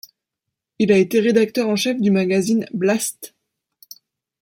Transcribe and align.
Il 0.79 0.91
a 0.91 0.97
été 0.97 1.19
rédacteur 1.19 1.69
en 1.69 1.75
chef 1.75 2.01
du 2.01 2.09
magazine 2.09 2.67
Blast. 2.73 3.35